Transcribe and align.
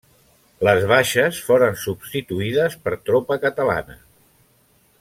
Les 0.67 0.85
baixes 0.91 1.41
foren 1.49 1.77
substituïdes 1.83 2.79
per 2.87 2.95
tropa 3.11 3.39
catalana. 3.45 3.99